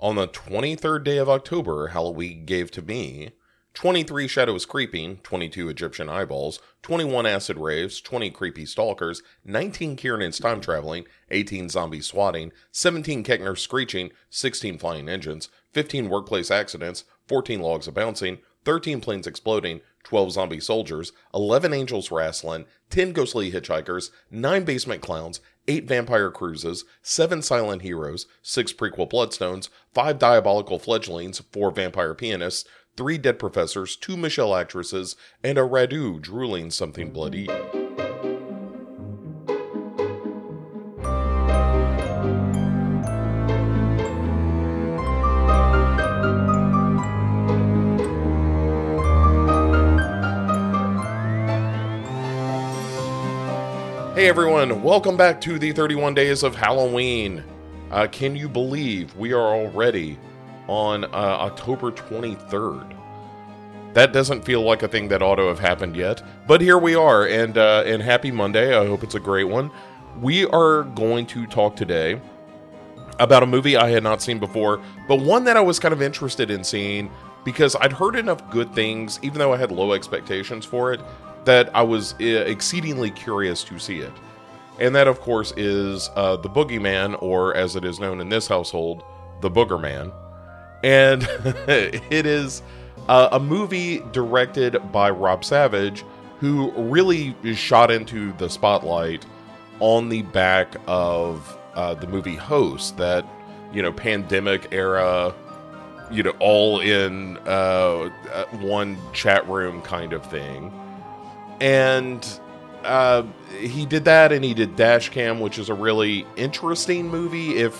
On 0.00 0.14
the 0.14 0.28
23rd 0.28 1.02
day 1.02 1.18
of 1.18 1.28
October, 1.28 1.88
Halloween 1.88 2.44
gave 2.44 2.70
to 2.70 2.82
me 2.82 3.32
23 3.74 4.28
shadows 4.28 4.64
creeping, 4.64 5.16
22 5.24 5.68
Egyptian 5.68 6.08
eyeballs, 6.08 6.60
21 6.82 7.26
acid 7.26 7.56
raves, 7.56 8.00
20 8.00 8.30
creepy 8.30 8.64
stalkers, 8.64 9.24
19 9.44 9.96
Kiernan's 9.96 10.38
time 10.38 10.60
traveling, 10.60 11.04
18 11.32 11.68
Zombie 11.68 12.00
swatting, 12.00 12.52
17 12.70 13.24
Keckner 13.24 13.58
screeching, 13.58 14.12
16 14.30 14.78
flying 14.78 15.08
engines, 15.08 15.48
15 15.72 16.08
workplace 16.08 16.52
accidents, 16.52 17.02
14 17.26 17.60
logs 17.60 17.88
of 17.88 17.94
bouncing, 17.94 18.38
13 18.64 19.00
planes 19.00 19.26
exploding, 19.26 19.80
12 20.04 20.32
zombie 20.32 20.60
soldiers, 20.60 21.12
11 21.34 21.74
angels 21.74 22.12
wrestling, 22.12 22.66
10 22.90 23.12
ghostly 23.12 23.50
hitchhikers, 23.50 24.10
9 24.30 24.64
basement 24.64 25.02
clowns, 25.02 25.40
8 25.68 25.84
vampire 25.84 26.30
cruises, 26.30 26.84
7 27.02 27.42
silent 27.42 27.82
heroes, 27.82 28.26
6 28.42 28.72
prequel 28.72 29.08
bloodstones, 29.08 29.68
5 29.94 30.18
diabolical 30.18 30.78
fledglings, 30.78 31.40
4 31.52 31.70
vampire 31.70 32.14
pianists, 32.14 32.68
three 32.96 33.18
dead 33.18 33.38
professors, 33.38 33.94
two 33.94 34.16
Michelle 34.16 34.56
actresses, 34.56 35.14
and 35.44 35.56
a 35.56 35.62
Radu 35.62 36.20
drooling 36.20 36.70
something 36.70 37.12
bloody. 37.12 37.48
Hey 54.28 54.32
everyone, 54.32 54.82
welcome 54.82 55.16
back 55.16 55.40
to 55.40 55.58
the 55.58 55.72
31 55.72 56.12
Days 56.12 56.42
of 56.42 56.54
Halloween. 56.54 57.42
Uh, 57.90 58.06
can 58.12 58.36
you 58.36 58.46
believe 58.46 59.16
we 59.16 59.32
are 59.32 59.40
already 59.40 60.18
on 60.66 61.04
uh, 61.04 61.08
October 61.16 61.90
23rd. 61.90 62.94
That 63.94 64.12
doesn't 64.12 64.44
feel 64.44 64.60
like 64.60 64.82
a 64.82 64.88
thing 64.88 65.08
that 65.08 65.22
ought 65.22 65.36
to 65.36 65.46
have 65.46 65.58
happened 65.58 65.96
yet, 65.96 66.22
but 66.46 66.60
here 66.60 66.76
we 66.76 66.94
are, 66.94 67.26
and 67.26 67.56
uh, 67.56 67.84
and 67.86 68.02
happy 68.02 68.30
Monday. 68.30 68.76
I 68.76 68.86
hope 68.86 69.02
it's 69.02 69.14
a 69.14 69.20
great 69.20 69.48
one. 69.48 69.70
We 70.20 70.44
are 70.44 70.82
going 70.82 71.24
to 71.28 71.46
talk 71.46 71.74
today 71.74 72.20
about 73.18 73.42
a 73.42 73.46
movie 73.46 73.78
I 73.78 73.88
had 73.88 74.02
not 74.02 74.20
seen 74.20 74.38
before, 74.38 74.82
but 75.08 75.20
one 75.22 75.44
that 75.44 75.56
I 75.56 75.62
was 75.62 75.78
kind 75.78 75.94
of 75.94 76.02
interested 76.02 76.50
in 76.50 76.64
seeing 76.64 77.10
because 77.46 77.74
I'd 77.76 77.94
heard 77.94 78.14
enough 78.14 78.50
good 78.50 78.74
things, 78.74 79.18
even 79.22 79.38
though 79.38 79.54
I 79.54 79.56
had 79.56 79.72
low 79.72 79.94
expectations 79.94 80.66
for 80.66 80.92
it, 80.92 81.00
that 81.48 81.74
I 81.74 81.82
was 81.82 82.14
uh, 82.20 82.24
exceedingly 82.24 83.10
curious 83.10 83.64
to 83.64 83.78
see 83.78 83.98
it. 83.98 84.12
And 84.78 84.94
that, 84.94 85.08
of 85.08 85.20
course, 85.20 85.52
is 85.56 86.08
uh, 86.14 86.36
The 86.36 86.48
Boogeyman, 86.48 87.20
or 87.20 87.56
as 87.56 87.74
it 87.74 87.84
is 87.84 87.98
known 87.98 88.20
in 88.20 88.28
this 88.28 88.46
household, 88.46 89.02
The 89.40 89.50
Booger 89.50 89.80
Man 89.80 90.12
and 90.82 91.22
it 91.68 92.26
is 92.26 92.62
uh, 93.08 93.28
a 93.32 93.40
movie 93.40 94.00
directed 94.12 94.92
by 94.92 95.10
Rob 95.10 95.44
Savage, 95.44 96.04
who 96.40 96.70
really 96.72 97.34
shot 97.54 97.90
into 97.90 98.32
the 98.34 98.48
spotlight 98.48 99.26
on 99.80 100.08
the 100.08 100.22
back 100.22 100.76
of 100.86 101.58
uh, 101.74 101.94
the 101.94 102.06
movie 102.06 102.36
Host, 102.36 102.96
that 102.96 103.26
you 103.72 103.82
know 103.82 103.92
pandemic 103.92 104.68
era, 104.72 105.34
you 106.10 106.22
know 106.22 106.34
all 106.38 106.80
in 106.80 107.38
uh, 107.46 108.10
uh 108.32 108.44
one 108.58 108.98
chat 109.12 109.46
room 109.48 109.82
kind 109.82 110.12
of 110.12 110.24
thing, 110.26 110.72
and. 111.60 112.40
Uh, 112.84 113.24
he 113.58 113.84
did 113.84 114.04
that 114.04 114.32
and 114.32 114.44
he 114.44 114.54
did 114.54 114.76
Dashcam, 114.76 115.40
which 115.40 115.58
is 115.58 115.68
a 115.68 115.74
really 115.74 116.24
interesting 116.36 117.08
movie 117.08 117.56
if 117.56 117.76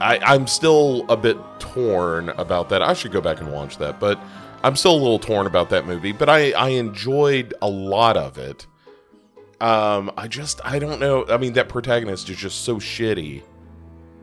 I, 0.00 0.18
I'm 0.18 0.46
still 0.46 1.04
a 1.08 1.16
bit 1.16 1.38
torn 1.58 2.30
about 2.30 2.68
that. 2.70 2.82
I 2.82 2.92
should 2.92 3.12
go 3.12 3.20
back 3.20 3.40
and 3.40 3.52
watch 3.52 3.78
that, 3.78 3.98
but 3.98 4.18
I'm 4.62 4.76
still 4.76 4.92
a 4.92 5.00
little 5.00 5.18
torn 5.18 5.46
about 5.46 5.70
that 5.70 5.86
movie. 5.86 6.12
But 6.12 6.28
I, 6.28 6.52
I 6.52 6.70
enjoyed 6.70 7.54
a 7.62 7.68
lot 7.68 8.16
of 8.16 8.38
it. 8.38 8.66
Um, 9.60 10.12
I 10.16 10.28
just 10.28 10.60
I 10.64 10.78
don't 10.78 11.00
know. 11.00 11.24
I 11.28 11.38
mean, 11.38 11.54
that 11.54 11.68
protagonist 11.68 12.28
is 12.28 12.36
just 12.36 12.64
so 12.64 12.76
shitty. 12.76 13.42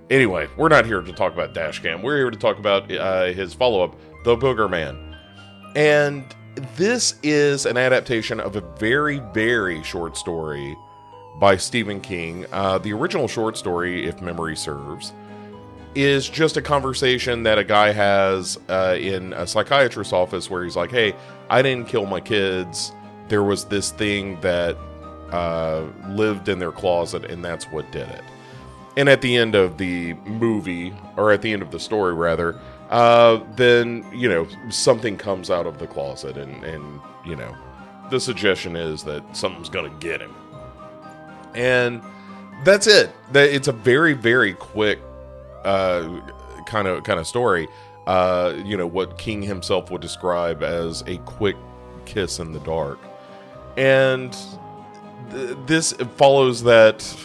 Anyway, 0.10 0.48
we're 0.58 0.70
not 0.70 0.86
here 0.86 1.02
to 1.02 1.14
talk 1.14 1.34
about 1.34 1.56
Dashcam. 1.56 2.04
We're 2.04 2.18
here 2.18 2.30
to 2.30 2.38
talk 2.38 2.60
about 2.60 2.92
uh, 2.92 3.26
his 3.26 3.54
follow 3.54 3.84
up, 3.84 3.96
The 4.26 4.36
Booger 4.36 4.70
Man, 4.70 5.18
and 5.76 6.24
this 6.76 7.16
is 7.24 7.66
an 7.66 7.78
adaptation 7.78 8.40
of 8.40 8.56
a 8.56 8.62
very 8.62 9.20
very 9.34 9.84
short 9.84 10.18
story 10.18 10.78
by 11.40 11.58
Stephen 11.58 12.00
King. 12.00 12.46
Uh, 12.52 12.78
the 12.78 12.94
original 12.94 13.28
short 13.28 13.58
story, 13.58 14.06
if 14.06 14.22
memory 14.22 14.56
serves 14.56 15.14
is 15.96 16.28
just 16.28 16.58
a 16.58 16.62
conversation 16.62 17.44
that 17.44 17.60
a 17.60 17.64
guy 17.64 17.92
has 17.92 18.60
uh, 18.68 18.98
in 19.00 19.32
a 19.34 19.46
psychiatrist's 19.46 20.14
office 20.14 20.50
where 20.50 20.64
he's 20.64 20.76
like, 20.76 20.92
"Hey, 20.92 21.16
I 21.50 21.62
didn't 21.62 21.88
kill 21.88 22.06
my 22.06 22.20
kids. 22.20 22.92
There 23.28 23.44
was 23.44 23.66
this 23.66 23.92
thing 23.92 24.40
that 24.42 24.78
uh, 25.32 25.86
lived 26.10 26.50
in 26.50 26.60
their 26.60 26.72
closet, 26.72 27.26
and 27.26 27.44
that's 27.44 27.66
what 27.66 27.92
did 27.92 28.10
it." 28.10 28.24
And 28.96 29.10
at 29.10 29.22
the 29.22 29.36
end 29.36 29.56
of 29.56 29.78
the 29.78 30.14
movie, 30.14 30.94
or 31.18 31.32
at 31.32 31.42
the 31.42 31.52
end 31.52 31.64
of 31.64 31.72
the 31.72 31.80
story, 31.80 32.14
rather, 32.14 32.60
uh, 32.90 33.42
then 33.56 34.06
you 34.14 34.30
know 34.30 34.48
something 34.70 35.18
comes 35.18 35.50
out 35.50 35.66
of 35.66 35.80
the 35.80 35.88
closet, 35.88 36.38
and 36.38 36.64
and 36.64 37.00
you 37.26 37.36
know 37.36 37.56
the 38.10 38.20
suggestion 38.20 38.76
is 38.76 39.04
that 39.04 39.24
something's 39.36 39.70
gonna 39.70 39.94
get 40.00 40.22
him, 40.22 40.36
and 41.56 42.02
that's 42.64 42.88
it. 42.88 43.12
That 43.32 43.50
It's 43.50 43.68
a 43.68 43.72
very 43.74 44.14
very 44.14 44.54
quick 44.54 45.00
kind 46.66 46.88
of 46.88 47.04
kind 47.04 47.20
of 47.20 47.28
story. 47.28 47.68
Uh, 48.06 48.56
you 48.66 48.76
know 48.78 48.88
what 48.88 49.18
King 49.18 49.42
himself 49.42 49.90
would 49.92 50.02
describe 50.02 50.62
as 50.64 51.04
a 51.08 51.18
quick 51.20 51.56
kiss 52.06 52.40
in 52.40 52.52
the 52.52 52.60
dark, 52.60 53.00
and 53.78 54.36
th- 55.32 55.58
this 55.66 55.94
follows 56.18 56.64
that 56.64 57.16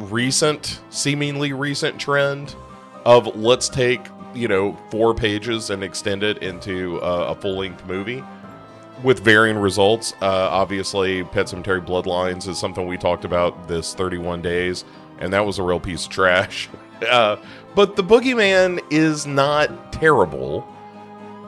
recent, 0.00 0.80
seemingly 0.90 1.52
recent 1.52 2.00
trend 2.00 2.56
of 3.04 3.36
let's 3.36 3.68
take 3.68 4.00
you 4.34 4.48
know 4.48 4.76
four 4.90 5.14
pages 5.14 5.70
and 5.70 5.82
extend 5.82 6.22
it 6.22 6.38
into 6.38 7.00
uh, 7.02 7.34
a 7.36 7.40
full 7.40 7.58
length 7.58 7.84
movie 7.86 8.22
with 9.02 9.20
varying 9.20 9.58
results. 9.58 10.14
Uh, 10.20 10.48
obviously, 10.50 11.24
Pet 11.24 11.46
Sematary 11.46 11.84
Bloodlines 11.84 12.48
is 12.48 12.58
something 12.58 12.86
we 12.86 12.96
talked 12.96 13.24
about 13.24 13.68
this 13.68 13.94
31 13.94 14.42
days, 14.42 14.84
and 15.18 15.32
that 15.32 15.44
was 15.44 15.58
a 15.58 15.62
real 15.62 15.80
piece 15.80 16.06
of 16.06 16.10
trash. 16.10 16.68
Uh, 17.10 17.36
but 17.74 17.96
the 17.96 18.04
Boogeyman 18.04 18.80
is 18.90 19.26
not 19.26 19.92
terrible. 19.92 20.66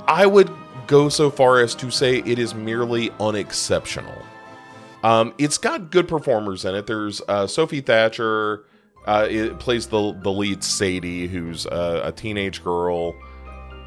I 0.07 0.27
would 0.27 0.51
go 0.87 1.09
so 1.09 1.31
far 1.31 1.61
as 1.61 1.75
to 1.77 1.91
say 1.91 2.19
it 2.19 2.39
is 2.39 2.55
merely 2.55 3.11
unexceptional. 3.21 4.23
Um, 5.03 5.33
it's 5.39 5.57
got 5.57 5.91
good 5.91 6.09
performers 6.09 6.65
in 6.65 6.75
it. 6.75 6.87
There's 6.87 7.23
uh, 7.29 7.47
Sophie 7.47 7.81
Thatcher. 7.81 8.65
Uh, 9.07 9.27
it 9.31 9.59
plays 9.59 9.87
the 9.87 10.13
the 10.23 10.33
lead 10.33 10.65
Sadie, 10.65 11.29
who's 11.29 11.67
uh, 11.67 12.03
a 12.05 12.13
teenage 12.13 12.63
girl, 12.65 13.15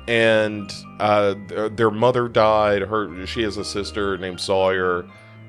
and 0.07 0.71
uh, 0.99 1.35
their, 1.71 1.91
mother 1.91 2.27
died. 2.27 2.81
Her 2.83 3.25
she 3.25 3.43
has 3.43 3.57
a 3.57 3.65
sister 3.65 4.17
named 4.17 4.39
Sawyer, 4.39 5.05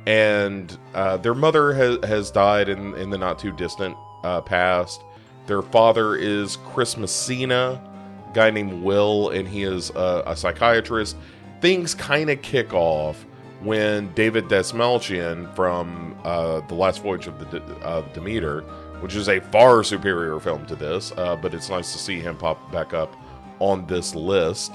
and 0.07 0.77
uh, 0.95 1.19
their 1.19 1.35
mother 1.35 1.73
has 1.73 1.99
has 2.05 2.31
died 2.31 2.69
in 2.69 2.95
in 2.97 3.11
the 3.11 3.19
not 3.19 3.39
too 3.39 3.53
distant 3.53 3.97
uh, 4.25 4.41
past. 4.41 5.03
Their 5.47 5.63
father 5.63 6.17
is 6.17 6.57
Chris 6.73 6.97
Messina, 6.97 7.81
a 8.29 8.35
guy 8.35 8.51
named 8.51 8.83
Will, 8.83 9.31
and 9.31 9.49
he 9.49 9.63
is 9.63 9.91
a, 9.91 10.23
a 10.27 10.37
psychiatrist. 10.37 11.17
Things 11.61 11.95
kind 11.95 12.31
of 12.31 12.43
kick 12.43 12.73
off 12.73 13.25
when 13.61 14.13
David 14.15 14.45
Dastmalchian 14.45 15.55
from 15.55 16.19
uh, 16.25 16.61
The 16.67 16.75
Last 16.75 17.03
Voyage 17.03 17.27
of 17.27 17.39
the 17.51 17.63
uh, 17.85 18.03
Demeter, 18.13 18.65
which 19.01 19.15
is 19.15 19.29
a 19.29 19.41
far 19.41 19.83
superior 19.83 20.39
film 20.41 20.65
to 20.67 20.77
this, 20.77 21.13
uh, 21.17 21.37
but 21.37 21.55
it's 21.55 21.69
nice 21.69 21.93
to 21.93 21.99
see 21.99 22.21
him 22.21 22.37
pop 22.37 22.71
back 22.73 22.95
up 22.95 23.15
on 23.59 23.87
this 23.87 24.15
list. 24.15 24.73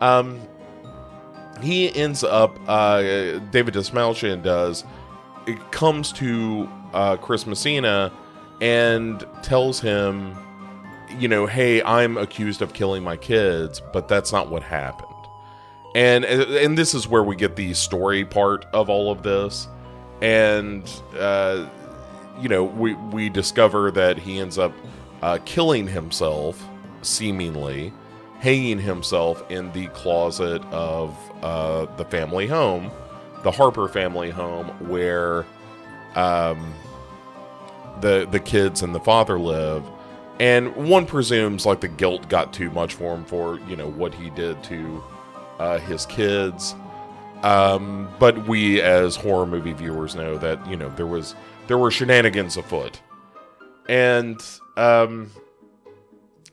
Um, 0.00 0.40
he 1.62 1.94
ends 1.94 2.22
up, 2.24 2.58
uh, 2.68 3.00
David 3.50 3.74
Dastmalchian 3.74 4.42
does, 4.42 4.84
it 5.46 5.70
comes 5.70 6.12
to 6.12 6.68
uh, 6.92 7.16
Chris 7.16 7.46
Messina 7.46 8.12
and 8.60 9.24
tells 9.42 9.80
him, 9.80 10.36
you 11.18 11.28
know, 11.28 11.46
hey, 11.46 11.82
I'm 11.82 12.16
accused 12.16 12.62
of 12.62 12.72
killing 12.72 13.02
my 13.02 13.16
kids, 13.16 13.80
but 13.92 14.08
that's 14.08 14.32
not 14.32 14.50
what 14.50 14.62
happened. 14.62 15.12
And 15.94 16.24
and 16.26 16.76
this 16.76 16.94
is 16.94 17.08
where 17.08 17.22
we 17.22 17.36
get 17.36 17.56
the 17.56 17.72
story 17.72 18.24
part 18.24 18.66
of 18.74 18.90
all 18.90 19.10
of 19.10 19.22
this, 19.22 19.66
and 20.20 20.82
uh, 21.18 21.66
you 22.40 22.48
know, 22.48 22.64
we 22.64 22.94
we 22.94 23.28
discover 23.28 23.90
that 23.92 24.18
he 24.18 24.38
ends 24.38 24.58
up 24.58 24.72
uh, 25.22 25.38
killing 25.44 25.86
himself, 25.86 26.62
seemingly 27.02 27.92
hanging 28.38 28.78
himself 28.78 29.42
in 29.50 29.72
the 29.72 29.86
closet 29.88 30.62
of 30.66 31.16
uh, 31.42 31.86
the 31.96 32.04
family 32.04 32.46
home, 32.46 32.90
the 33.42 33.50
Harper 33.50 33.88
family 33.88 34.30
home, 34.30 34.66
where 34.88 35.46
um, 36.14 36.74
the 38.00 38.26
the 38.30 38.40
kids 38.40 38.82
and 38.82 38.94
the 38.94 39.00
father 39.00 39.38
live 39.38 39.82
and 40.38 40.74
one 40.76 41.06
presumes 41.06 41.64
like 41.64 41.80
the 41.80 41.88
guilt 41.88 42.28
got 42.28 42.52
too 42.52 42.70
much 42.70 42.94
for 42.94 43.14
him 43.14 43.24
for 43.24 43.58
you 43.60 43.76
know 43.76 43.88
what 43.90 44.14
he 44.14 44.30
did 44.30 44.62
to 44.64 45.02
uh, 45.58 45.78
his 45.78 46.04
kids. 46.06 46.74
Um, 47.42 48.08
but 48.18 48.48
we 48.48 48.80
as 48.80 49.14
horror 49.16 49.46
movie 49.46 49.72
viewers 49.72 50.14
know 50.14 50.38
that 50.38 50.66
you 50.68 50.76
know 50.76 50.88
there 50.96 51.06
was 51.06 51.34
there 51.66 51.78
were 51.78 51.90
shenanigans 51.90 52.56
afoot, 52.56 53.00
and 53.88 54.42
um, 54.76 55.30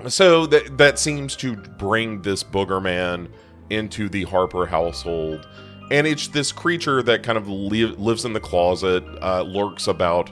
so 0.07 0.45
that 0.47 0.77
that 0.77 1.00
seems 1.00 1.35
to 1.38 1.56
bring 1.56 2.21
this 2.21 2.44
booger 2.44 2.81
man 2.81 3.30
into 3.69 4.09
the 4.09 4.24
Harper 4.24 4.65
household, 4.65 5.47
and 5.89 6.06
it's 6.06 6.27
this 6.27 6.51
creature 6.51 7.01
that 7.03 7.24
kind 7.24 7.38
of 7.38 7.47
li- 7.47 7.85
lives 7.85 8.25
in 8.25 8.33
the 8.33 8.39
closet, 8.39 9.03
uh, 9.21 9.41
lurks 9.44 9.88
about 9.88 10.30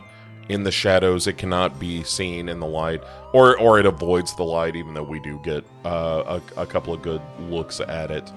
in 0.50 0.64
the 0.64 0.72
shadows. 0.72 1.28
It 1.28 1.38
cannot 1.38 1.80
be 1.80 2.04
seen 2.04 2.50
in 2.50 2.60
the 2.60 2.68
light, 2.68 3.02
or 3.34 3.58
or 3.58 3.80
it 3.80 3.86
avoids 3.86 4.36
the 4.36 4.44
light, 4.44 4.76
even 4.76 4.94
though 4.94 5.04
we 5.04 5.20
do 5.22 5.40
get 5.44 5.64
uh, 5.86 6.40
a, 6.58 6.62
a 6.62 6.66
couple 6.66 6.94
of 6.94 7.02
good 7.02 7.22
looks 7.40 7.80
at 7.80 8.12
it. 8.12 8.32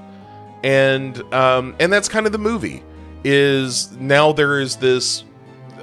And 0.65 1.23
um, 1.33 1.77
and 1.79 1.93
that's 1.93 2.09
kind 2.09 2.27
of 2.27 2.33
the 2.33 2.39
movie. 2.39 2.83
Is 3.23 3.93
now 3.93 4.33
there 4.33 4.61
is 4.61 4.77
this 4.77 5.25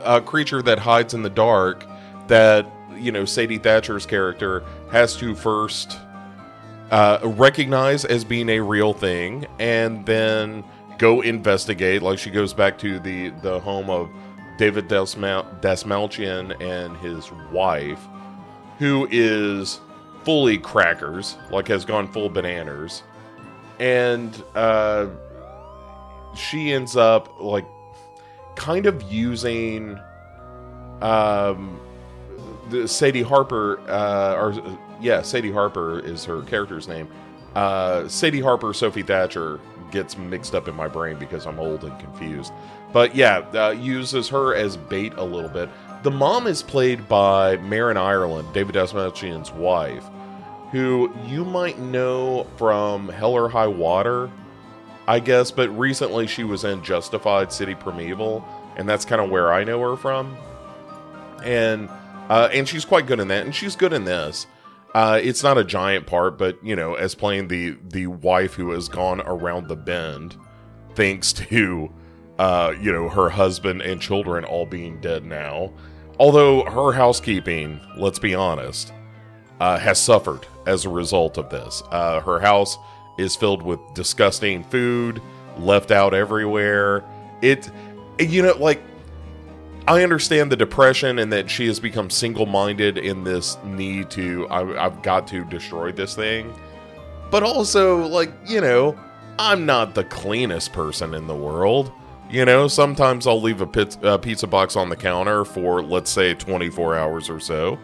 uh, 0.03 0.19
creature 0.19 0.61
that 0.63 0.79
hides 0.79 1.13
in 1.13 1.21
the 1.23 1.29
dark 1.29 1.85
that 2.27 2.69
you 2.95 3.11
know 3.11 3.23
Sadie 3.23 3.59
Thatcher's 3.59 4.05
character 4.05 4.63
has 4.91 5.15
to 5.17 5.35
first 5.35 5.97
uh, 6.89 7.19
recognize 7.23 8.05
as 8.05 8.23
being 8.23 8.49
a 8.49 8.59
real 8.59 8.93
thing, 8.93 9.45
and 9.59 10.05
then 10.05 10.63
go 10.97 11.21
investigate. 11.21 12.01
Like 12.01 12.19
she 12.19 12.29
goes 12.31 12.53
back 12.53 12.77
to 12.79 12.99
the 12.99 13.29
the 13.41 13.59
home 13.59 13.89
of 13.89 14.09
David 14.57 14.87
Dastmalchian 14.87 16.59
and 16.61 16.97
his 16.97 17.31
wife, 17.51 17.99
who 18.79 19.07
is 19.11 19.79
fully 20.23 20.57
crackers, 20.57 21.37
like 21.49 21.67
has 21.67 21.85
gone 21.85 22.11
full 22.11 22.29
bananas, 22.29 23.03
and 23.81 24.43
uh, 24.53 25.07
she 26.35 26.71
ends 26.71 26.95
up 26.95 27.41
like 27.41 27.65
kind 28.55 28.85
of 28.85 29.01
using 29.11 29.99
um 31.01 31.79
the 32.69 32.87
Sadie 32.87 33.23
Harper 33.23 33.79
uh 33.89 34.35
or 34.35 34.77
yeah 35.01 35.23
Sadie 35.23 35.51
Harper 35.51 35.99
is 35.99 36.23
her 36.25 36.43
character's 36.43 36.87
name. 36.87 37.09
Uh 37.55 38.07
Sadie 38.07 38.39
Harper 38.39 38.71
Sophie 38.73 39.01
Thatcher 39.01 39.59
gets 39.89 40.17
mixed 40.17 40.53
up 40.53 40.67
in 40.67 40.75
my 40.75 40.87
brain 40.87 41.17
because 41.17 41.47
I'm 41.47 41.59
old 41.59 41.83
and 41.83 41.97
confused. 41.99 42.53
But 42.93 43.15
yeah 43.15 43.39
uh, 43.55 43.71
uses 43.71 44.29
her 44.29 44.53
as 44.53 44.77
bait 44.77 45.13
a 45.17 45.23
little 45.23 45.49
bit. 45.49 45.69
The 46.03 46.11
mom 46.11 46.45
is 46.45 46.61
played 46.61 47.07
by 47.07 47.57
Marin 47.57 47.97
Ireland 47.97 48.47
David 48.53 48.75
Dastmalchian's 48.75 49.51
wife 49.51 50.07
who 50.71 51.13
you 51.25 51.43
might 51.45 51.79
know 51.79 52.47
from 52.57 53.09
Hell 53.09 53.33
or 53.33 53.49
High 53.49 53.67
Water 53.67 54.29
I 55.07 55.19
guess, 55.19 55.51
but 55.51 55.69
recently 55.77 56.27
she 56.27 56.43
was 56.43 56.63
in 56.63 56.83
Justified 56.83 57.51
City 57.51 57.75
Primeval, 57.75 58.45
and 58.77 58.87
that's 58.87 59.05
kind 59.05 59.21
of 59.21 59.29
where 59.29 59.51
I 59.51 59.63
know 59.63 59.81
her 59.81 59.97
from. 59.97 60.37
And 61.43 61.89
uh, 62.29 62.49
and 62.53 62.67
she's 62.67 62.85
quite 62.85 63.07
good 63.07 63.19
in 63.19 63.27
that, 63.29 63.45
and 63.45 63.53
she's 63.53 63.75
good 63.75 63.93
in 63.93 64.05
this. 64.05 64.47
Uh, 64.93 65.19
it's 65.21 65.43
not 65.43 65.57
a 65.57 65.63
giant 65.63 66.05
part, 66.05 66.37
but 66.37 66.63
you 66.63 66.75
know, 66.75 66.93
as 66.93 67.15
playing 67.15 67.47
the 67.47 67.77
the 67.89 68.07
wife 68.07 68.53
who 68.53 68.71
has 68.71 68.87
gone 68.87 69.21
around 69.21 69.67
the 69.67 69.75
bend, 69.75 70.37
thanks 70.95 71.33
to 71.49 71.91
uh, 72.37 72.73
you 72.79 72.91
know 72.91 73.09
her 73.09 73.29
husband 73.29 73.81
and 73.81 73.99
children 73.99 74.45
all 74.45 74.65
being 74.65 75.01
dead 75.01 75.25
now. 75.25 75.73
Although 76.19 76.63
her 76.65 76.91
housekeeping, 76.91 77.81
let's 77.97 78.19
be 78.19 78.35
honest, 78.35 78.93
uh, 79.61 79.77
has 79.77 79.99
suffered 79.99 80.47
as 80.65 80.85
a 80.85 80.89
result 80.89 81.37
of 81.37 81.51
this. 81.51 81.83
Uh, 81.91 82.19
her 82.21 82.39
house 82.39 82.79
is 83.19 83.35
filled 83.35 83.61
with 83.61 83.79
disgusting 83.93 84.63
food 84.63 85.21
left 85.59 85.91
out 85.91 86.15
everywhere. 86.15 87.05
It, 87.43 87.69
you 88.19 88.41
know, 88.41 88.57
like, 88.57 88.81
I 89.87 90.01
understand 90.01 90.51
the 90.51 90.55
depression 90.55 91.19
and 91.19 91.31
that 91.31 91.47
she 91.47 91.67
has 91.67 91.79
become 91.79 92.09
single 92.09 92.47
minded 92.47 92.97
in 92.97 93.23
this 93.23 93.59
need 93.63 94.09
to, 94.11 94.47
I, 94.47 94.83
I've 94.83 95.03
got 95.03 95.27
to 95.27 95.45
destroy 95.45 95.91
this 95.91 96.15
thing. 96.15 96.51
But 97.29 97.43
also, 97.43 98.07
like, 98.07 98.31
you 98.47 98.61
know, 98.61 98.97
I'm 99.37 99.67
not 99.67 99.93
the 99.93 100.05
cleanest 100.05 100.73
person 100.73 101.13
in 101.13 101.27
the 101.27 101.35
world. 101.35 101.91
You 102.31 102.45
know, 102.45 102.67
sometimes 102.67 103.27
I'll 103.27 103.41
leave 103.41 103.61
a 103.61 104.17
pizza 104.17 104.47
box 104.47 104.75
on 104.75 104.89
the 104.89 104.95
counter 104.95 105.45
for, 105.45 105.83
let's 105.83 106.09
say, 106.09 106.33
24 106.33 106.95
hours 106.95 107.29
or 107.29 107.39
so. 107.39 107.77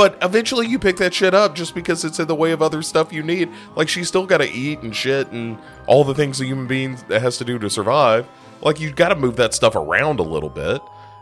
But 0.00 0.16
eventually 0.22 0.66
you 0.66 0.78
pick 0.78 0.96
that 0.96 1.12
shit 1.12 1.34
up 1.34 1.54
just 1.54 1.74
because 1.74 2.06
it's 2.06 2.18
in 2.18 2.26
the 2.26 2.34
way 2.34 2.52
of 2.52 2.62
other 2.62 2.80
stuff 2.80 3.12
you 3.12 3.22
need. 3.22 3.50
Like 3.76 3.86
she's 3.86 4.08
still 4.08 4.24
got 4.24 4.38
to 4.38 4.50
eat 4.50 4.80
and 4.80 4.96
shit 4.96 5.30
and 5.30 5.58
all 5.86 6.04
the 6.04 6.14
things 6.14 6.40
a 6.40 6.46
human 6.46 6.66
being 6.66 6.96
has 7.10 7.36
to 7.36 7.44
do 7.44 7.58
to 7.58 7.68
survive. 7.68 8.26
Like 8.62 8.80
you 8.80 8.92
got 8.92 9.10
to 9.10 9.14
move 9.14 9.36
that 9.36 9.52
stuff 9.52 9.76
around 9.76 10.18
a 10.18 10.22
little 10.22 10.48
bit. 10.48 10.80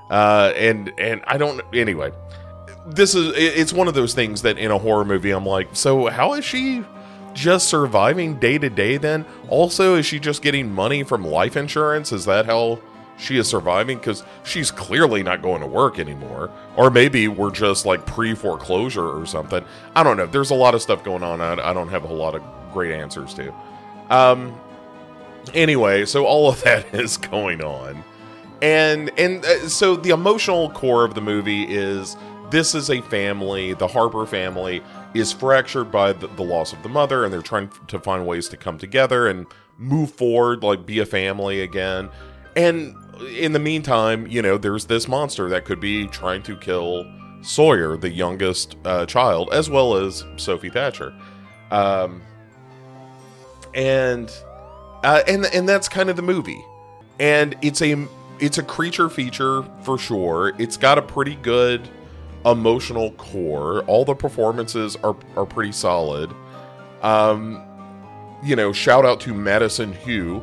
Uh, 0.09 0.53
and 0.55 0.93
and 0.97 1.23
I 1.27 1.39
don't 1.39 1.61
anyway. 1.75 2.13
This 2.87 3.17
is 3.17 3.33
it's 3.37 3.73
one 3.73 3.89
of 3.89 3.95
those 3.95 4.15
things 4.15 4.43
that 4.43 4.59
in 4.59 4.71
a 4.71 4.79
horror 4.79 5.05
movie 5.05 5.33
I'm 5.33 5.45
like, 5.45 5.71
so 5.73 6.07
how 6.07 6.35
is 6.35 6.45
she 6.45 6.85
just 7.35 7.67
surviving 7.67 8.37
day 8.37 8.59
to 8.59 8.71
day 8.71 8.97
then? 8.97 9.27
Also, 9.49 9.97
is 9.97 10.07
she 10.07 10.21
just 10.21 10.41
getting 10.41 10.73
money 10.73 11.03
from 11.03 11.25
life 11.25 11.57
insurance? 11.57 12.13
Is 12.13 12.27
that 12.27 12.47
how 12.47 12.79
she 13.19 13.37
is 13.37 13.49
surviving 13.49 13.99
because 13.99 14.23
she's 14.45 14.71
clearly 14.71 15.23
not 15.23 15.43
going 15.43 15.61
to 15.61 15.67
work 15.67 15.99
anymore. 15.99 16.51
Or 16.77 16.91
maybe 16.91 17.29
we're 17.29 17.51
just 17.51 17.85
like 17.85 18.07
pre 18.07 18.35
foreclosure 18.35 19.09
or 19.09 19.27
something. 19.27 19.65
I 19.95 20.03
don't 20.03 20.17
know. 20.17 20.27
There's 20.27 20.51
a 20.51 20.55
lot 20.55 20.75
of 20.75 20.83
stuff 20.83 21.03
going 21.05 21.23
on. 21.23 21.41
I, 21.41 21.73
don't 21.73 21.89
have 21.89 22.05
a 22.05 22.13
lot 22.13 22.35
of 22.35 22.43
great 22.73 22.93
answers 22.93 23.35
to. 23.35 23.53
Um. 24.09 24.59
Anyway, 25.55 26.05
so 26.05 26.27
all 26.27 26.49
of 26.49 26.63
that 26.65 26.95
is 26.95 27.17
going 27.17 27.63
on, 27.63 28.05
and 28.63 29.11
and 29.19 29.45
uh, 29.45 29.69
so 29.69 29.97
the 29.97 30.11
emotional 30.11 30.71
core 30.71 31.05
of 31.05 31.15
the 31.15 31.21
movie 31.21 31.65
is 31.65 32.17
this 32.51 32.75
is 32.75 32.91
a 32.91 33.01
family. 33.03 33.75
The 33.75 33.89
Harper 33.89 34.27
family 34.27 34.83
is 35.15 35.33
fractured 35.33 35.91
by 35.91 36.13
the, 36.13 36.29
the 36.29 36.43
loss 36.43 36.73
of 36.73 36.83
the 36.83 36.89
mother, 36.89 37.25
and 37.25 37.33
they're 37.33 37.43
trying 37.43 37.71
to 37.89 37.99
find 37.99 38.27
ways 38.27 38.49
to 38.51 38.57
come 38.57 38.79
together 38.79 39.27
and 39.27 39.47
move 39.79 40.13
forward, 40.13 40.63
like 40.63 40.87
be 40.87 40.99
a 40.99 41.07
family 41.07 41.61
again. 41.61 42.11
And 42.57 42.95
in 43.21 43.53
the 43.53 43.59
meantime, 43.59 44.27
you 44.27 44.43
know, 44.43 44.59
there's 44.59 44.87
this 44.87 45.09
monster 45.09 45.49
that 45.49 45.65
could 45.65 45.81
be 45.81 46.07
trying 46.09 46.43
to 46.45 46.57
kill 46.57 47.07
Sawyer, 47.43 47.97
the 47.97 48.11
youngest 48.11 48.77
uh, 48.85 49.07
child, 49.07 49.51
as 49.53 49.71
well 49.71 49.95
as 49.95 50.25
Sophie 50.37 50.71
Thatcher. 50.71 51.15
Um, 51.71 52.23
and 53.75 54.31
uh, 55.05 55.23
and 55.29 55.47
and 55.47 55.69
that's 55.69 55.89
kind 55.89 56.11
of 56.11 56.17
the 56.17 56.23
movie. 56.23 56.65
And 57.21 57.57
it's 57.63 57.83
a 57.83 58.07
it's 58.41 58.59
a 58.59 58.63
creature 58.63 59.09
feature 59.09 59.65
for 59.83 59.99
sure. 59.99 60.55
It's 60.59 60.77
got 60.77 60.99
a 60.99 61.03
pretty 61.03 61.37
good 61.37 61.89
emotional 62.45 63.13
core. 63.13 63.83
All 63.85 64.05
the 64.05 64.15
performances 64.15 64.97
are 64.97 65.17
are 65.37 65.47
pretty 65.47 65.73
solid. 65.73 66.33
Um, 67.03 67.63
you 68.43 68.57
know, 68.57 68.73
shout 68.73 69.05
out 69.05 69.21
to 69.21 69.35
Madison 69.35 69.93
Hu 69.93 70.43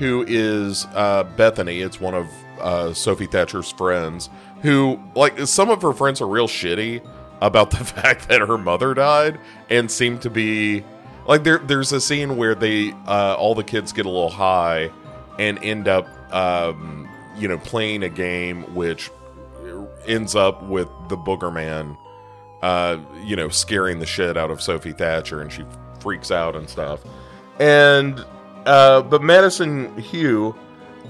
who 0.00 0.24
is 0.26 0.86
uh, 0.94 1.22
Bethany. 1.36 1.82
It's 1.82 2.00
one 2.00 2.14
of 2.14 2.26
uh, 2.58 2.94
Sophie 2.94 3.26
Thatcher's 3.26 3.70
friends. 3.70 4.30
Who, 4.62 4.98
like, 5.14 5.38
some 5.40 5.68
of 5.68 5.82
her 5.82 5.92
friends 5.92 6.22
are 6.22 6.26
real 6.26 6.48
shitty 6.48 7.06
about 7.42 7.70
the 7.70 7.84
fact 7.84 8.28
that 8.30 8.40
her 8.40 8.56
mother 8.58 8.94
died 8.94 9.38
and 9.68 9.90
seem 9.90 10.18
to 10.20 10.30
be 10.30 10.82
like 11.26 11.44
there. 11.44 11.58
There's 11.58 11.92
a 11.92 12.00
scene 12.00 12.38
where 12.38 12.54
they 12.54 12.92
uh, 13.06 13.34
all 13.38 13.54
the 13.54 13.62
kids 13.62 13.92
get 13.92 14.06
a 14.06 14.08
little 14.08 14.30
high 14.30 14.90
and 15.38 15.62
end 15.62 15.86
up, 15.86 16.06
um, 16.32 17.06
you 17.36 17.46
know, 17.46 17.58
playing 17.58 18.02
a 18.02 18.08
game 18.08 18.62
which 18.74 19.10
ends 20.06 20.34
up 20.34 20.62
with 20.62 20.88
the 21.10 21.16
Booger 21.16 21.52
Man, 21.52 21.98
uh, 22.62 22.96
you 23.22 23.36
know, 23.36 23.50
scaring 23.50 23.98
the 23.98 24.06
shit 24.06 24.38
out 24.38 24.50
of 24.50 24.62
Sophie 24.62 24.92
Thatcher, 24.92 25.42
and 25.42 25.52
she 25.52 25.62
freaks 26.00 26.30
out 26.30 26.56
and 26.56 26.70
stuff. 26.70 27.00
And 27.58 28.24
uh, 28.66 29.02
but 29.02 29.22
Madison 29.22 29.96
Hu 29.98 30.54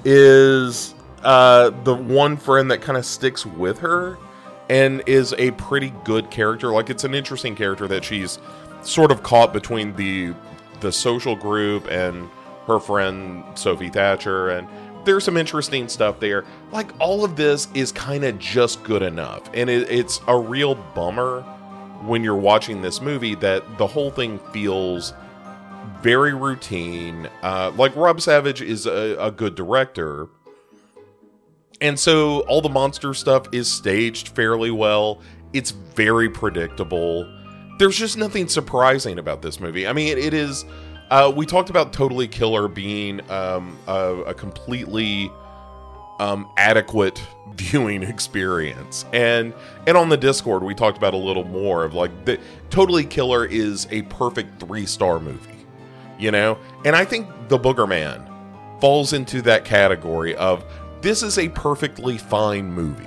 is 0.04 0.94
uh, 1.22 1.70
the 1.84 1.94
one 1.94 2.36
friend 2.36 2.70
that 2.70 2.80
kind 2.80 2.96
of 2.96 3.04
sticks 3.04 3.44
with 3.44 3.78
her 3.78 4.18
and 4.68 5.02
is 5.06 5.34
a 5.38 5.50
pretty 5.52 5.92
good 6.04 6.30
character. 6.30 6.70
Like 6.70 6.90
it's 6.90 7.04
an 7.04 7.14
interesting 7.14 7.56
character 7.56 7.88
that 7.88 8.04
she's 8.04 8.38
sort 8.82 9.10
of 9.10 9.22
caught 9.22 9.52
between 9.52 9.94
the 9.96 10.34
the 10.80 10.90
social 10.90 11.36
group 11.36 11.90
and 11.90 12.28
her 12.66 12.80
friend 12.80 13.44
Sophie 13.54 13.90
Thatcher 13.90 14.48
and 14.48 14.66
there's 15.04 15.24
some 15.24 15.36
interesting 15.36 15.88
stuff 15.88 16.20
there. 16.20 16.44
Like 16.72 16.92
all 17.00 17.24
of 17.24 17.36
this 17.36 17.68
is 17.74 17.92
kind 17.92 18.24
of 18.24 18.38
just 18.38 18.82
good 18.82 19.02
enough. 19.02 19.42
And 19.54 19.68
it, 19.68 19.90
it's 19.90 20.20
a 20.26 20.38
real 20.38 20.74
bummer 20.74 21.42
when 22.02 22.24
you're 22.24 22.36
watching 22.36 22.80
this 22.82 23.00
movie 23.00 23.34
that 23.36 23.78
the 23.78 23.86
whole 23.86 24.10
thing 24.10 24.38
feels 24.52 25.12
very 26.02 26.34
routine. 26.34 27.28
Uh, 27.42 27.72
like 27.76 27.94
Rob 27.96 28.20
Savage 28.20 28.62
is 28.62 28.86
a, 28.86 29.16
a 29.18 29.30
good 29.30 29.54
director, 29.54 30.28
and 31.80 31.98
so 31.98 32.40
all 32.40 32.60
the 32.60 32.68
monster 32.68 33.14
stuff 33.14 33.46
is 33.52 33.70
staged 33.70 34.28
fairly 34.28 34.70
well. 34.70 35.20
It's 35.52 35.70
very 35.70 36.28
predictable. 36.28 37.28
there's 37.78 37.96
just 37.96 38.16
nothing 38.18 38.46
surprising 38.46 39.18
about 39.18 39.42
this 39.42 39.58
movie. 39.58 39.86
I 39.86 39.92
mean, 39.92 40.08
it, 40.08 40.18
it 40.18 40.34
is. 40.34 40.64
Uh, 41.10 41.32
we 41.34 41.44
talked 41.44 41.70
about 41.70 41.92
Totally 41.92 42.28
Killer 42.28 42.68
being 42.68 43.20
um, 43.30 43.76
a, 43.88 44.14
a 44.26 44.34
completely 44.34 45.30
um, 46.20 46.48
adequate 46.56 47.20
viewing 47.54 48.02
experience, 48.04 49.04
and 49.12 49.52
and 49.88 49.96
on 49.96 50.08
the 50.08 50.16
Discord 50.16 50.62
we 50.62 50.74
talked 50.74 50.98
about 50.98 51.14
a 51.14 51.16
little 51.16 51.44
more 51.44 51.82
of 51.84 51.94
like 51.94 52.26
the 52.26 52.38
Totally 52.68 53.04
Killer 53.04 53.44
is 53.44 53.88
a 53.90 54.02
perfect 54.02 54.60
three 54.60 54.86
star 54.86 55.18
movie, 55.18 55.59
you 56.20 56.30
know, 56.30 56.58
and 56.84 56.94
I 56.94 57.04
think 57.04 57.28
The 57.48 57.58
Booger 57.58 57.88
Man 57.88 58.26
falls 58.80 59.12
into 59.12 59.42
that 59.42 59.64
category 59.64 60.34
of 60.36 60.64
this 61.00 61.22
is 61.22 61.38
a 61.38 61.48
perfectly 61.48 62.18
fine 62.18 62.72
movie. 62.72 63.06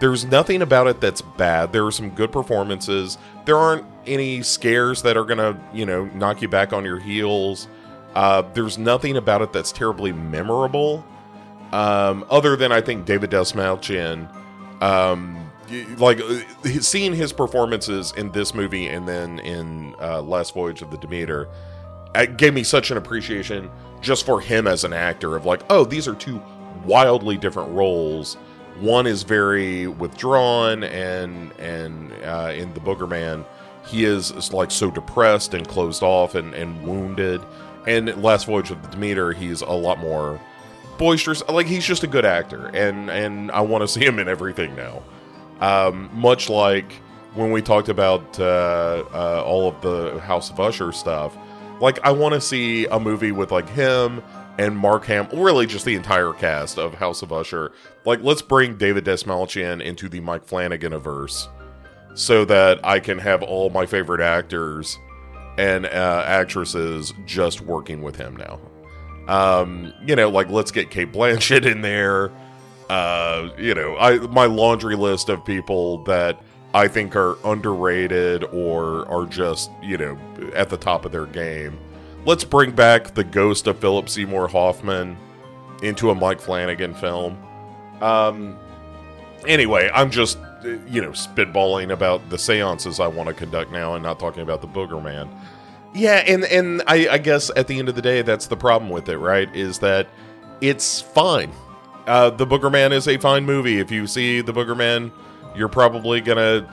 There's 0.00 0.24
nothing 0.24 0.62
about 0.62 0.86
it 0.86 1.00
that's 1.00 1.20
bad. 1.20 1.72
There 1.72 1.86
are 1.86 1.92
some 1.92 2.10
good 2.10 2.32
performances. 2.32 3.18
There 3.44 3.56
aren't 3.56 3.84
any 4.06 4.42
scares 4.42 5.02
that 5.02 5.16
are 5.16 5.24
gonna, 5.24 5.60
you 5.72 5.84
know, 5.84 6.06
knock 6.06 6.42
you 6.42 6.48
back 6.48 6.72
on 6.72 6.84
your 6.84 6.98
heels. 6.98 7.68
Uh, 8.14 8.42
there's 8.54 8.78
nothing 8.78 9.16
about 9.16 9.42
it 9.42 9.52
that's 9.52 9.72
terribly 9.72 10.12
memorable. 10.12 11.04
Um, 11.72 12.24
other 12.30 12.56
than 12.56 12.72
I 12.72 12.80
think 12.80 13.04
David 13.04 13.30
Dastmalchian, 13.30 14.28
um, 14.82 15.50
like 15.98 16.20
seeing 16.80 17.14
his 17.14 17.32
performances 17.32 18.12
in 18.16 18.32
this 18.32 18.54
movie 18.54 18.88
and 18.88 19.06
then 19.06 19.38
in 19.40 19.94
uh, 20.00 20.22
Last 20.22 20.54
Voyage 20.54 20.82
of 20.82 20.90
the 20.90 20.98
Demeter, 20.98 21.48
it 22.14 22.36
gave 22.36 22.54
me 22.54 22.62
such 22.62 22.90
an 22.90 22.96
appreciation 22.96 23.70
just 24.00 24.24
for 24.24 24.40
him 24.40 24.66
as 24.66 24.84
an 24.84 24.92
actor 24.92 25.36
of 25.36 25.44
like, 25.44 25.62
oh, 25.70 25.84
these 25.84 26.08
are 26.08 26.14
two 26.14 26.42
wildly 26.84 27.36
different 27.36 27.70
roles. 27.72 28.34
One 28.80 29.06
is 29.06 29.22
very 29.22 29.86
withdrawn, 29.86 30.84
and 30.84 31.52
and 31.58 32.12
uh, 32.24 32.52
in 32.54 32.72
the 32.72 32.80
Booger 32.80 33.08
Man, 33.08 33.44
he 33.86 34.04
is, 34.04 34.30
is 34.30 34.52
like 34.52 34.70
so 34.70 34.90
depressed 34.90 35.52
and 35.54 35.66
closed 35.68 36.02
off 36.02 36.34
and, 36.34 36.54
and 36.54 36.82
wounded. 36.86 37.42
And 37.86 38.22
Last 38.22 38.46
Voyage 38.46 38.70
of 38.70 38.82
the 38.82 38.88
Demeter, 38.88 39.32
he's 39.32 39.60
a 39.60 39.70
lot 39.70 39.98
more 39.98 40.40
boisterous. 40.98 41.42
Like 41.48 41.66
he's 41.66 41.84
just 41.84 42.04
a 42.04 42.06
good 42.06 42.24
actor, 42.24 42.68
and 42.68 43.10
and 43.10 43.50
I 43.50 43.60
want 43.60 43.82
to 43.82 43.88
see 43.88 44.04
him 44.04 44.18
in 44.18 44.28
everything 44.28 44.74
now. 44.76 45.02
Um, 45.60 46.08
much 46.12 46.48
like 46.48 46.92
when 47.34 47.50
we 47.50 47.60
talked 47.60 47.90
about 47.90 48.38
uh, 48.40 49.04
uh, 49.12 49.42
all 49.44 49.68
of 49.68 49.80
the 49.82 50.20
House 50.20 50.50
of 50.50 50.58
Usher 50.58 50.92
stuff, 50.92 51.36
like 51.80 51.98
I 52.04 52.10
want 52.10 52.34
to 52.34 52.40
see 52.40 52.86
a 52.86 53.00
movie 53.00 53.32
with 53.32 53.50
like 53.50 53.68
him 53.68 54.22
and 54.58 54.76
Mark 54.76 55.06
Ham, 55.06 55.28
really 55.32 55.66
just 55.66 55.84
the 55.84 55.94
entire 55.94 56.32
cast 56.32 56.78
of 56.78 56.94
House 56.94 57.22
of 57.22 57.32
Usher. 57.32 57.72
Like 58.04 58.22
let's 58.22 58.42
bring 58.42 58.76
David 58.76 59.04
Dastmalchian 59.04 59.82
into 59.82 60.08
the 60.08 60.20
Mike 60.20 60.44
Flanagan 60.44 60.96
verse, 60.98 61.48
so 62.14 62.44
that 62.44 62.84
I 62.84 63.00
can 63.00 63.18
have 63.18 63.42
all 63.42 63.70
my 63.70 63.86
favorite 63.86 64.20
actors 64.20 64.98
and 65.58 65.86
uh, 65.86 66.24
actresses 66.26 67.12
just 67.26 67.60
working 67.60 68.02
with 68.02 68.16
him 68.16 68.36
now. 68.36 68.60
Um, 69.28 69.92
you 70.04 70.16
know, 70.16 70.28
like 70.28 70.50
let's 70.50 70.70
get 70.70 70.90
Cate 70.90 71.12
Blanchett 71.12 71.64
in 71.64 71.82
there. 71.82 72.30
Uh, 72.88 73.50
you 73.56 73.74
know, 73.74 73.96
I 73.96 74.18
my 74.18 74.46
laundry 74.46 74.96
list 74.96 75.28
of 75.28 75.44
people 75.44 76.02
that 76.04 76.42
I 76.72 76.88
think 76.88 77.16
are 77.16 77.36
underrated 77.44 78.44
or 78.44 79.08
are 79.08 79.26
just, 79.26 79.70
you 79.82 79.98
know, 79.98 80.18
at 80.54 80.70
the 80.70 80.76
top 80.76 81.04
of 81.04 81.12
their 81.12 81.26
game. 81.26 81.78
Let's 82.24 82.44
bring 82.44 82.70
back 82.72 83.14
the 83.14 83.24
ghost 83.24 83.66
of 83.66 83.78
Philip 83.78 84.08
Seymour 84.08 84.48
Hoffman 84.48 85.16
into 85.82 86.10
a 86.10 86.14
Mike 86.14 86.40
Flanagan 86.40 86.94
film. 86.94 87.42
Um, 88.00 88.56
anyway, 89.46 89.90
I'm 89.92 90.10
just, 90.10 90.38
you 90.86 91.00
know, 91.00 91.10
spitballing 91.10 91.92
about 91.92 92.28
the 92.30 92.38
seances 92.38 93.00
I 93.00 93.06
want 93.06 93.28
to 93.28 93.34
conduct 93.34 93.72
now 93.72 93.94
and 93.94 94.02
not 94.02 94.20
talking 94.20 94.42
about 94.42 94.60
the 94.60 94.68
Booger 94.68 95.02
Man. 95.02 95.28
Yeah, 95.92 96.22
and 96.26 96.44
and 96.44 96.82
I, 96.86 97.08
I 97.08 97.18
guess 97.18 97.50
at 97.56 97.66
the 97.66 97.78
end 97.78 97.88
of 97.88 97.96
the 97.96 98.02
day, 98.02 98.22
that's 98.22 98.46
the 98.46 98.56
problem 98.56 98.90
with 98.90 99.08
it, 99.08 99.18
right? 99.18 99.54
Is 99.56 99.80
that 99.80 100.06
it's 100.60 101.00
fine. 101.00 101.50
Uh, 102.06 102.30
the 102.30 102.46
Booger 102.46 102.70
Man 102.70 102.92
is 102.92 103.08
a 103.08 103.16
fine 103.18 103.44
movie. 103.44 103.80
If 103.80 103.90
you 103.90 104.06
see 104.06 104.40
the 104.40 104.52
Booger 104.52 104.76
Man, 104.76 105.10
you're 105.54 105.68
probably 105.68 106.20
gonna, 106.20 106.68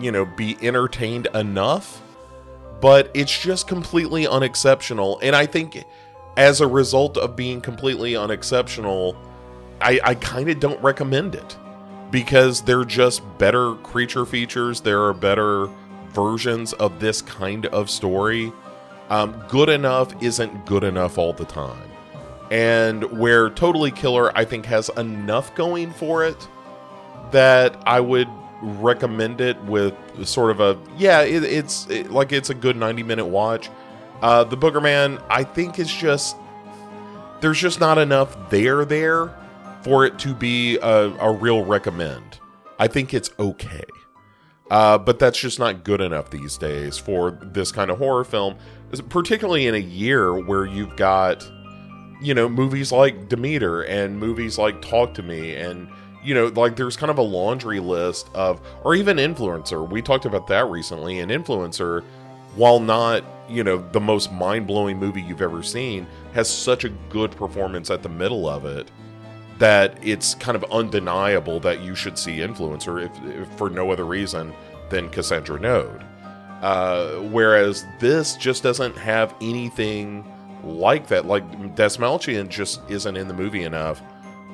you 0.00 0.12
know, 0.12 0.24
be 0.24 0.56
entertained 0.62 1.28
enough. 1.34 2.02
But 2.80 3.10
it's 3.14 3.40
just 3.40 3.68
completely 3.68 4.26
unexceptional, 4.26 5.20
and 5.22 5.36
I 5.36 5.46
think 5.46 5.84
as 6.36 6.60
a 6.60 6.66
result 6.66 7.16
of 7.16 7.36
being 7.36 7.60
completely 7.60 8.16
unexceptional, 8.16 9.16
I, 9.80 10.00
I 10.02 10.14
kind 10.14 10.48
of 10.48 10.60
don't 10.60 10.82
recommend 10.82 11.34
it 11.34 11.56
because 12.10 12.62
they're 12.62 12.84
just 12.84 13.22
better 13.38 13.74
creature 13.76 14.24
features. 14.24 14.80
There 14.80 15.02
are 15.04 15.12
better 15.12 15.68
versions 16.10 16.72
of 16.74 17.00
this 17.00 17.22
kind 17.22 17.66
of 17.66 17.90
story. 17.90 18.52
Um, 19.10 19.42
good 19.48 19.68
enough 19.68 20.22
isn't 20.22 20.66
good 20.66 20.84
enough 20.84 21.18
all 21.18 21.32
the 21.32 21.44
time. 21.44 21.90
And 22.50 23.04
where 23.18 23.48
Totally 23.50 23.90
Killer, 23.90 24.36
I 24.36 24.44
think, 24.44 24.66
has 24.66 24.90
enough 24.96 25.54
going 25.54 25.90
for 25.92 26.24
it 26.24 26.48
that 27.32 27.82
I 27.86 28.00
would 28.00 28.28
recommend 28.62 29.40
it 29.40 29.60
with 29.64 29.94
sort 30.24 30.50
of 30.50 30.60
a 30.60 30.78
yeah, 30.96 31.22
it, 31.22 31.42
it's 31.44 31.88
it, 31.90 32.10
like 32.10 32.32
it's 32.32 32.50
a 32.50 32.54
good 32.54 32.76
90 32.76 33.02
minute 33.02 33.26
watch. 33.26 33.70
Uh, 34.20 34.44
the 34.44 34.56
Booger 34.56 34.82
Man, 34.82 35.18
I 35.28 35.42
think, 35.42 35.78
is 35.78 35.92
just 35.92 36.36
there's 37.40 37.58
just 37.60 37.80
not 37.80 37.98
enough 37.98 38.50
there 38.50 38.84
there 38.84 39.34
for 39.82 40.06
it 40.06 40.18
to 40.20 40.32
be 40.32 40.78
a, 40.78 41.10
a 41.18 41.32
real 41.32 41.64
recommend. 41.64 42.38
I 42.78 42.86
think 42.86 43.12
it's 43.12 43.30
okay. 43.38 43.82
Uh, 44.70 44.96
but 44.96 45.18
that's 45.18 45.38
just 45.38 45.58
not 45.58 45.84
good 45.84 46.00
enough 46.00 46.30
these 46.30 46.56
days 46.56 46.96
for 46.96 47.32
this 47.42 47.70
kind 47.72 47.90
of 47.90 47.98
horror 47.98 48.24
film, 48.24 48.56
particularly 49.10 49.66
in 49.66 49.74
a 49.74 49.78
year 49.78 50.34
where 50.34 50.64
you've 50.64 50.96
got, 50.96 51.46
you 52.22 52.32
know, 52.32 52.48
movies 52.48 52.90
like 52.90 53.28
Demeter 53.28 53.82
and 53.82 54.18
movies 54.18 54.56
like 54.56 54.80
Talk 54.80 55.12
to 55.14 55.22
Me 55.22 55.54
and, 55.56 55.88
you 56.22 56.34
know, 56.34 56.46
like 56.46 56.76
there's 56.76 56.96
kind 56.96 57.10
of 57.10 57.18
a 57.18 57.22
laundry 57.22 57.80
list 57.80 58.30
of, 58.34 58.60
or 58.84 58.94
even 58.94 59.16
Influencer. 59.16 59.88
We 59.88 60.02
talked 60.02 60.24
about 60.24 60.46
that 60.48 60.66
recently. 60.68 61.18
And 61.18 61.30
Influencer, 61.30 62.04
while 62.54 62.80
not, 62.80 63.24
you 63.48 63.64
know, 63.64 63.78
the 63.92 64.00
most 64.00 64.32
mind 64.32 64.66
blowing 64.66 64.98
movie 64.98 65.22
you've 65.22 65.42
ever 65.42 65.62
seen, 65.62 66.06
has 66.32 66.48
such 66.48 66.84
a 66.84 66.90
good 67.10 67.32
performance 67.32 67.90
at 67.90 68.02
the 68.02 68.08
middle 68.08 68.48
of 68.48 68.64
it 68.64 68.90
that 69.58 69.96
it's 70.02 70.34
kind 70.36 70.56
of 70.56 70.64
undeniable 70.72 71.60
that 71.60 71.82
you 71.82 71.94
should 71.94 72.18
see 72.18 72.38
Influencer 72.38 73.04
if, 73.04 73.40
if 73.40 73.48
for 73.56 73.70
no 73.70 73.90
other 73.90 74.04
reason 74.04 74.52
than 74.90 75.08
Cassandra 75.08 75.60
Naud. 75.60 76.04
Uh, 76.62 77.20
whereas 77.30 77.84
this 77.98 78.36
just 78.36 78.62
doesn't 78.62 78.96
have 78.96 79.34
anything 79.40 80.24
like 80.62 81.08
that. 81.08 81.26
Like 81.26 81.48
Dastmalchian 81.74 82.48
just 82.48 82.80
isn't 82.88 83.16
in 83.16 83.26
the 83.28 83.34
movie 83.34 83.64
enough 83.64 84.00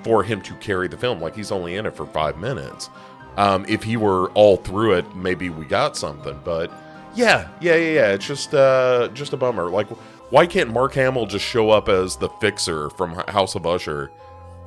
for 0.02 0.22
him 0.22 0.40
to 0.42 0.54
carry 0.54 0.88
the 0.88 0.96
film. 0.96 1.20
Like 1.20 1.34
he's 1.34 1.52
only 1.52 1.76
in 1.76 1.86
it 1.86 1.96
for 1.96 2.06
five 2.06 2.38
minutes. 2.38 2.90
Um, 3.36 3.64
if 3.68 3.82
he 3.82 3.96
were 3.96 4.30
all 4.30 4.56
through 4.56 4.94
it, 4.94 5.16
maybe 5.16 5.50
we 5.50 5.64
got 5.64 5.96
something. 5.96 6.40
But 6.44 6.72
yeah, 7.14 7.48
yeah, 7.60 7.76
yeah, 7.76 7.92
yeah. 7.92 8.12
It's 8.12 8.26
just 8.26 8.54
uh, 8.54 9.08
just 9.14 9.32
a 9.32 9.36
bummer. 9.36 9.70
Like, 9.70 9.88
why 10.30 10.46
can't 10.46 10.70
Mark 10.70 10.94
Hamill 10.94 11.26
just 11.26 11.44
show 11.44 11.70
up 11.70 11.88
as 11.88 12.16
the 12.16 12.28
fixer 12.40 12.90
from 12.90 13.14
House 13.28 13.54
of 13.54 13.66
Usher? 13.66 14.10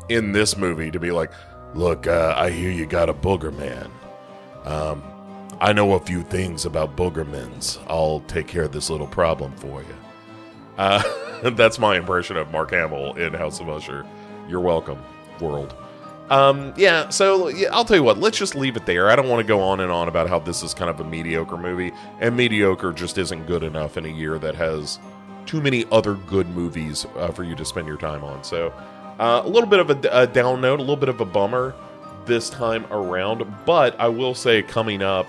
in 0.09 0.31
this 0.31 0.57
movie 0.57 0.91
to 0.91 0.99
be 0.99 1.11
like, 1.11 1.31
look, 1.73 2.07
uh, 2.07 2.33
I 2.37 2.49
hear 2.49 2.69
you 2.69 2.85
got 2.85 3.09
a 3.09 3.13
booger 3.13 3.55
man. 3.55 3.89
Um, 4.65 5.03
I 5.59 5.73
know 5.73 5.93
a 5.93 5.99
few 5.99 6.23
things 6.23 6.65
about 6.65 6.95
boogermans. 6.95 7.79
I'll 7.87 8.21
take 8.21 8.47
care 8.47 8.63
of 8.63 8.71
this 8.71 8.89
little 8.89 9.07
problem 9.07 9.53
for 9.55 9.81
you. 9.81 9.95
Uh, 10.77 11.01
that's 11.51 11.79
my 11.79 11.97
impression 11.97 12.37
of 12.37 12.51
Mark 12.51 12.71
Hamill 12.71 13.15
in 13.15 13.33
House 13.33 13.59
of 13.59 13.69
Usher. 13.69 14.05
You're 14.47 14.59
welcome, 14.59 15.01
world. 15.41 15.73
Um, 16.29 16.73
yeah, 16.77 17.09
so 17.09 17.49
yeah, 17.49 17.67
I'll 17.73 17.83
tell 17.83 17.97
you 17.97 18.03
what, 18.03 18.17
let's 18.17 18.37
just 18.37 18.55
leave 18.55 18.77
it 18.77 18.85
there. 18.85 19.09
I 19.09 19.17
don't 19.17 19.27
want 19.27 19.45
to 19.45 19.47
go 19.47 19.59
on 19.59 19.81
and 19.81 19.91
on 19.91 20.07
about 20.07 20.29
how 20.29 20.39
this 20.39 20.63
is 20.63 20.73
kind 20.73 20.89
of 20.89 20.99
a 21.01 21.03
mediocre 21.03 21.57
movie, 21.57 21.91
and 22.21 22.37
mediocre 22.37 22.93
just 22.93 23.17
isn't 23.17 23.47
good 23.47 23.63
enough 23.63 23.97
in 23.97 24.05
a 24.05 24.09
year 24.09 24.39
that 24.39 24.55
has 24.55 24.97
too 25.45 25.61
many 25.61 25.85
other 25.91 26.13
good 26.13 26.47
movies 26.49 27.05
uh, 27.17 27.31
for 27.31 27.43
you 27.43 27.55
to 27.55 27.65
spend 27.65 27.85
your 27.85 27.97
time 27.97 28.23
on. 28.23 28.43
So 28.45 28.73
uh, 29.19 29.41
a 29.43 29.49
little 29.49 29.67
bit 29.67 29.79
of 29.79 29.89
a, 29.89 30.09
a 30.11 30.27
down 30.27 30.61
note, 30.61 30.79
a 30.79 30.83
little 30.83 30.95
bit 30.95 31.09
of 31.09 31.19
a 31.19 31.25
bummer 31.25 31.75
this 32.25 32.49
time 32.49 32.85
around, 32.91 33.43
but 33.65 33.99
I 33.99 34.07
will 34.07 34.33
say 34.33 34.61
coming 34.61 35.01
up, 35.01 35.27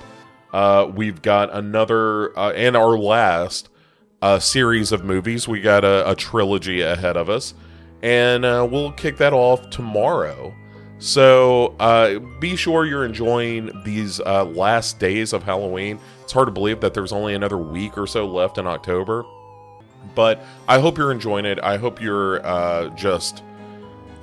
uh, 0.52 0.88
we've 0.94 1.22
got 1.22 1.52
another 1.52 2.38
uh, 2.38 2.52
and 2.52 2.76
our 2.76 2.96
last 2.96 3.70
uh, 4.20 4.38
series 4.38 4.92
of 4.92 5.04
movies. 5.04 5.48
We 5.48 5.60
got 5.60 5.84
a, 5.84 6.08
a 6.10 6.14
trilogy 6.14 6.82
ahead 6.82 7.16
of 7.16 7.28
us, 7.28 7.54
and 8.02 8.44
uh, 8.44 8.66
we'll 8.70 8.92
kick 8.92 9.16
that 9.18 9.32
off 9.32 9.70
tomorrow. 9.70 10.54
So 10.98 11.74
uh, 11.80 12.20
be 12.40 12.54
sure 12.54 12.84
you're 12.86 13.04
enjoying 13.04 13.70
these 13.84 14.20
uh, 14.20 14.44
last 14.44 15.00
days 15.00 15.32
of 15.32 15.42
Halloween. 15.42 15.98
It's 16.22 16.32
hard 16.32 16.46
to 16.46 16.52
believe 16.52 16.80
that 16.80 16.94
there's 16.94 17.12
only 17.12 17.34
another 17.34 17.58
week 17.58 17.98
or 17.98 18.06
so 18.06 18.26
left 18.26 18.58
in 18.58 18.66
October, 18.66 19.24
but 20.14 20.44
I 20.68 20.78
hope 20.78 20.98
you're 20.98 21.10
enjoying 21.10 21.44
it. 21.44 21.58
I 21.60 21.76
hope 21.76 22.00
you're 22.00 22.44
uh, 22.46 22.88
just 22.90 23.42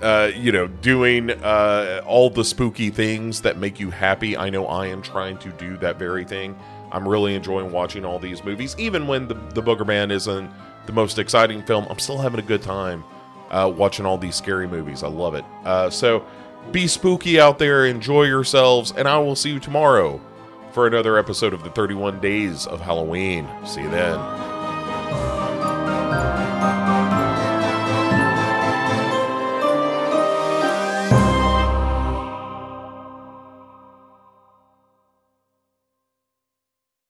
uh, 0.01 0.31
you 0.33 0.51
know, 0.51 0.67
doing 0.67 1.31
uh, 1.31 2.01
all 2.05 2.29
the 2.29 2.45
spooky 2.45 2.89
things 2.89 3.41
that 3.41 3.57
make 3.57 3.79
you 3.79 3.89
happy. 3.89 4.37
I 4.37 4.49
know 4.49 4.65
I 4.65 4.87
am 4.87 5.01
trying 5.01 5.37
to 5.39 5.49
do 5.51 5.75
that 5.77 5.99
very 5.99 6.23
thing. 6.23 6.57
I'm 6.91 7.07
really 7.07 7.35
enjoying 7.35 7.71
watching 7.71 8.05
all 8.05 8.17
these 8.19 8.43
movies. 8.43 8.75
Even 8.77 9.07
when 9.07 9.27
the, 9.27 9.33
the 9.33 9.61
Booger 9.61 9.85
Man 9.85 10.11
isn't 10.11 10.49
the 10.85 10.93
most 10.93 11.19
exciting 11.19 11.61
film, 11.63 11.85
I'm 11.89 11.99
still 11.99 12.17
having 12.17 12.39
a 12.39 12.43
good 12.43 12.61
time 12.61 13.03
uh, 13.51 13.71
watching 13.75 14.05
all 14.05 14.17
these 14.17 14.35
scary 14.35 14.67
movies. 14.67 15.03
I 15.03 15.07
love 15.07 15.35
it. 15.35 15.45
Uh, 15.63 15.89
so 15.89 16.25
be 16.71 16.87
spooky 16.87 17.39
out 17.39 17.59
there, 17.59 17.85
enjoy 17.85 18.23
yourselves, 18.23 18.91
and 18.95 19.07
I 19.07 19.17
will 19.19 19.35
see 19.35 19.51
you 19.51 19.59
tomorrow 19.59 20.21
for 20.71 20.87
another 20.87 21.17
episode 21.17 21.53
of 21.53 21.63
the 21.63 21.69
31 21.71 22.19
Days 22.19 22.67
of 22.67 22.79
Halloween. 22.79 23.47
See 23.65 23.81
you 23.81 23.89
then. 23.89 24.58